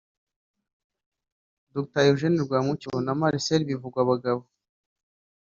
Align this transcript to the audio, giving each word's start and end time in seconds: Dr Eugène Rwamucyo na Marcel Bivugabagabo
Dr 1.75 2.01
Eugène 2.09 2.41
Rwamucyo 2.45 2.91
na 3.05 3.13
Marcel 3.21 3.61
Bivugabagabo 3.69 4.43